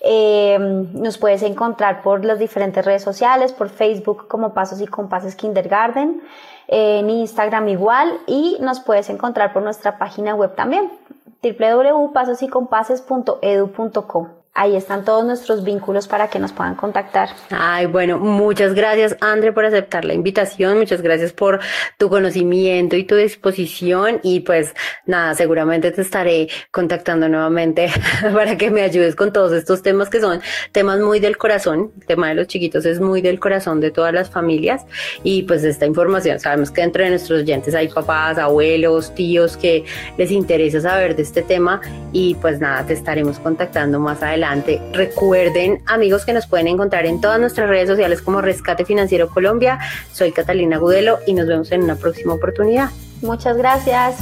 [0.00, 5.36] Eh, nos puedes encontrar por las diferentes redes sociales, por Facebook como Pasos y Compases
[5.36, 6.20] Kindergarten,
[6.68, 10.90] en Instagram igual y nos puedes encontrar por nuestra página web también
[11.42, 14.41] www.pasosycompases.edu.com.
[14.54, 17.30] Ahí están todos nuestros vínculos para que nos puedan contactar.
[17.48, 20.76] Ay, bueno, muchas gracias, André, por aceptar la invitación.
[20.76, 21.60] Muchas gracias por
[21.96, 24.20] tu conocimiento y tu disposición.
[24.22, 24.74] Y pues
[25.06, 27.90] nada, seguramente te estaré contactando nuevamente
[28.34, 31.90] para que me ayudes con todos estos temas que son temas muy del corazón.
[31.98, 34.84] El tema de los chiquitos es muy del corazón de todas las familias.
[35.22, 39.86] Y pues esta información, sabemos que entre nuestros oyentes hay papás, abuelos, tíos que
[40.18, 41.80] les interesa saber de este tema.
[42.12, 44.22] Y pues nada, te estaremos contactando más
[44.92, 49.78] Recuerden, amigos, que nos pueden encontrar en todas nuestras redes sociales como Rescate Financiero Colombia.
[50.12, 52.90] Soy Catalina Gudelo y nos vemos en una próxima oportunidad.
[53.22, 54.16] Muchas gracias.